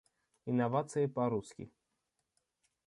[0.47, 1.69] Инновации по-русски